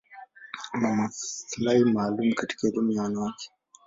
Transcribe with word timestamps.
Ana 0.73 0.91
maslahi 0.95 1.85
maalum 1.85 2.33
katika 2.33 2.67
elimu 2.67 2.91
ya 2.91 3.01
wanawake. 3.03 3.49